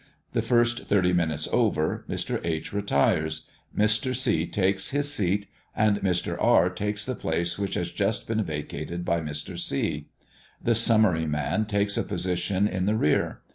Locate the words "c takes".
4.15-4.89